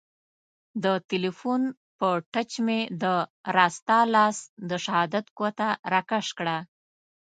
[0.83, 1.61] د تیلیفون
[1.97, 3.05] په ټچ مې د
[3.57, 4.37] راسته لاس
[4.69, 6.57] د شهادت ګوته را کش کړه.